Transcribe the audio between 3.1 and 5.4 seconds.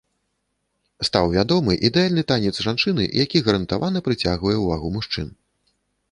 які гарантавана прыцягвае ўвагу мужчын.